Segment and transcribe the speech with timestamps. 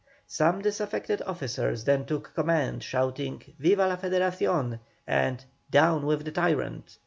[0.25, 6.97] Some disaffected officers then took command, shouting, "Viva la Federacion!" and "Down with the tyrant!"